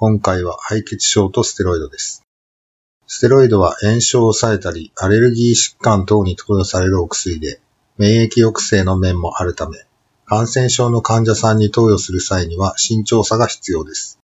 [0.00, 2.22] 今回は敗血症とステロイドです。
[3.08, 7.60] ステロイドは炎症を抑えたり、アレルギー疾患等に投与されるお薬で、
[7.96, 9.86] 免疫抑制の面もあるため、
[10.24, 14.20] 感染症の患者さんに投与する際には慎重さが必要です。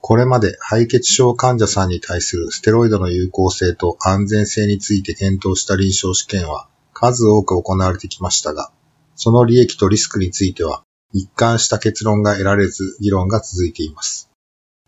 [0.00, 8.72] これまで敗血症患者さんに対するステロイドの有効性と安全性について検討した臨床試験は数多く行われてきましたが、
[9.14, 14.31] その利益とリスクについては、一貫した結論が得られず、議論が続いています。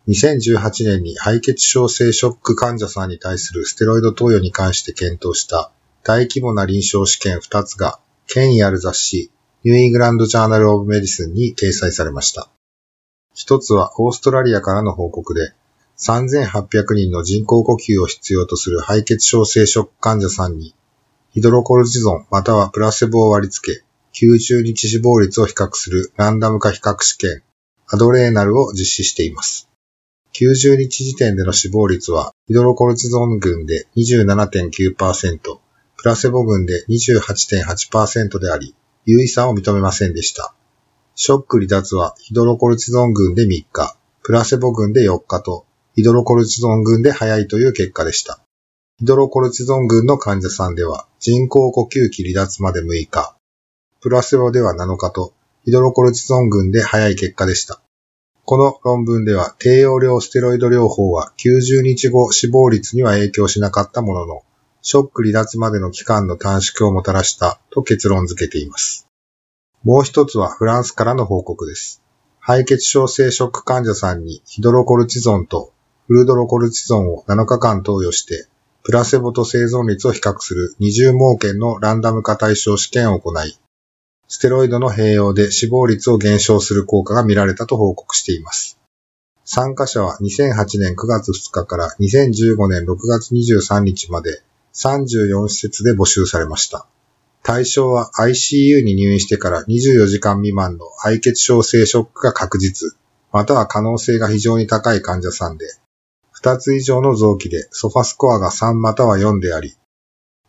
[0.07, 5.71] 2018年に敗血症性ショック患者さんに対するステロイド投与に関して検討した
[6.03, 9.31] 大規模な臨床試験2つが、権威ある雑誌、
[9.63, 12.47] ニューイングランドジャーナルオブメディスンに掲載されました。
[13.33, 15.53] 一つはオーストラリアからの報告で、
[15.97, 20.75] 3800人の人工呼吸を必要とする敗血症性ショック患者さんに、
[21.31, 23.83] ヒドロコルチゾンまたはプラセボを割り付け、
[24.27, 27.41] 90日死亡率を比較するランダム化比較試験、
[27.87, 29.67] アドレーナルを実施しています。
[30.37, 35.39] 90日時点での死亡率は、ヒドロコルチゾン群で27.9%、
[35.95, 38.75] プラセボ群で28.8%であり、
[39.05, 40.53] 有意差を認めませんでした。
[41.15, 48.41] ショック離脱はヒドロコルチゾン群で3日、プラセボ群で4日と、ヒドロコルチゾン群で早いという結果でした。
[48.99, 53.37] ヒドロコルチゾン群の患者さんでは、人工呼吸器離脱まで6日、
[54.01, 55.31] プラセボでは7日と、
[55.63, 57.79] ヒドロコルチゾン群で早い結果でした。
[58.45, 64.43] この論文では、低用量ステロイド療法は90日後死亡率には影響しなかったものの、
[64.83, 69.07] ショック離脱までの期間の短縮をもたらしたと結論付けています。
[69.83, 72.03] もう一つはフランスからの報告です。
[72.39, 75.73] 敗血症性ショック患者さんにヒドロコルチゾンと
[76.05, 78.47] フルドロコルチゾンを7日間投与して、
[78.83, 83.57] プラセボと生存率を比較する二重盲検のランダム化対象試験を行い、
[84.27, 88.79] ステロイドの併用で死亡率を減少する効果が見られたと報告しています。
[89.43, 94.41] 参加者は2008年9月2日から2015年6月23日まで
[94.73, 96.87] 34施設で募集されました。
[97.43, 102.97] 対象は ICU に入院してから24時間未満の敗血症性ショックが確実、
[103.31, 105.67] または可能性が非常に高い患者さんで、
[106.41, 109.75] 2つ以上の臓器でソファスコアが3または4であり、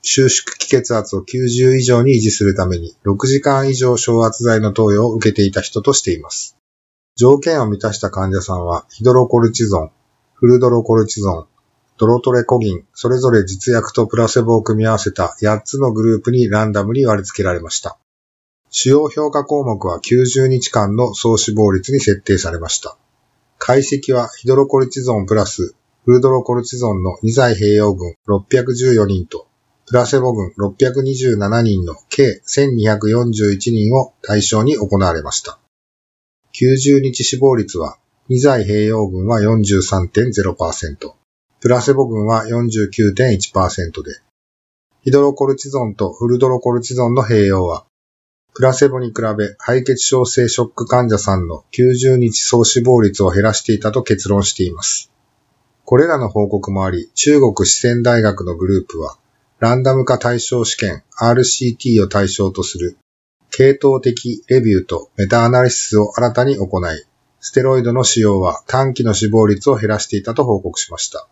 [0.08, 6.56] 収縮気血圧を90以上に維持するために6時間以上昇圧剤の投与を受けていた人としています。
[7.16, 9.90] 条件を満たした患者さんはヒドロコルチゾン、
[10.34, 11.46] フルドロコルチゾン、
[11.98, 17.98] ドロトレコギン、それぞれ実薬とプラセボを組み合わせた8つのグループにランダムに割り付けられました。
[18.70, 22.96] 主要評価項目は90日間の総死亡率に設定されました。
[23.58, 25.74] 解析はヒドロコルチゾンプラス
[26.04, 29.45] フルドロコルチゾンの2剤併用群614人と
[29.88, 35.60] プラセボ群627人の計1241人を対象に行われました。
[36.54, 37.96] 90日死亡率は
[38.28, 41.12] 2剤併用群は43.0%、
[41.60, 44.20] プラセボ群は49.1%で、
[45.04, 47.86] ヒドロコルチゾンとフルドロコルチゾンの併用は、
[48.54, 55.12] プラセボに比べ敗血症性ショック患者さんの90日総死亡率を減らしていたと結論しています。
[55.84, 59.16] これらの報告もあり、中国四川大学のグループは、
[59.58, 62.98] ランダム化対象試験 RCT を対象とする
[63.50, 67.04] 系統的レビューとメタアナリシスを新たに行い、
[67.40, 71.26] ステロイドの使用は短期の死亡率を減らしていたと報告しました。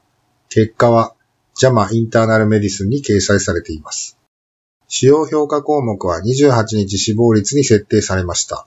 [0.48, 1.14] 結果は
[1.60, 4.16] JAMA インターナルメディスンに掲載されています。
[4.88, 8.66] 使用評価項目は28日死亡率に設定されました。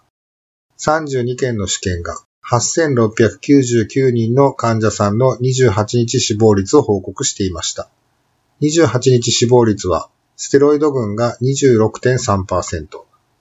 [0.78, 2.16] 32件の試験が
[2.48, 7.90] 8699人の患者さんの28日死亡率を報告していました。
[8.62, 12.88] 28日死亡率は、ステロイド群が26.3%、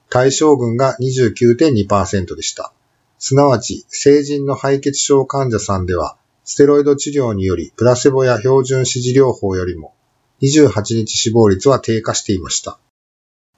[0.09, 2.71] 対象群が29.2%でした。
[3.19, 9.95] すなわち、成人の敗血症患者さんでは、ステロイド治療によりプラセボや標準支持療法よりも、
[10.41, 12.79] 28日死亡率は低下していました。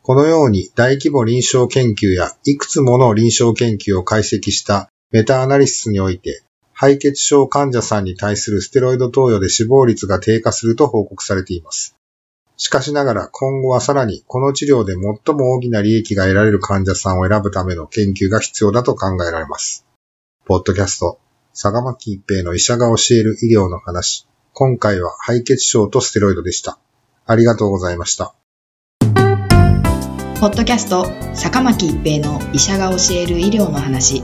[0.01, 6.41] このように大規模臨床研究やいくつもの臨床研究を解析したメタアナリシスにおいて、
[6.81, 11.97] 敗血症患者さんに対するステロイド投与で死亡率が低下すると報告されています。
[12.55, 19.85] しかしながら今後はさらにこの治療で最も大きな利益が得られる患者さんを選ぶための研究が必要だと考えられます。
[20.45, 21.19] ポッドキャスト、
[21.51, 24.25] 坂巻一平の医者が教える医療の話。
[24.53, 26.79] 今回は敗血症とステロイドでした。
[27.25, 28.33] ありがとうございました。
[30.39, 31.05] ポッドキャスト、
[31.35, 34.23] 坂巻一平の医者が教える医療の話。